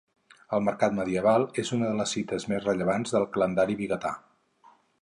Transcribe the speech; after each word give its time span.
El 0.57 0.63
Mercat 0.67 0.95
Medieval 0.99 1.45
és 1.65 1.71
una 1.77 1.91
de 1.91 1.99
les 2.01 2.17
cites 2.17 2.49
més 2.55 2.65
rellevants 2.71 3.17
del 3.19 3.31
calendari 3.37 3.79
vigatà 3.85 4.17